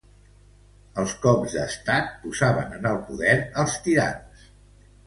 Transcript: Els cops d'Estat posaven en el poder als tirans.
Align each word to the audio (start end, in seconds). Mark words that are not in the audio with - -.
Els 1.03 1.13
cops 1.25 1.53
d'Estat 1.57 2.09
posaven 2.25 2.75
en 2.79 2.89
el 2.95 2.99
poder 3.11 3.39
als 3.65 3.79
tirans. 3.87 4.51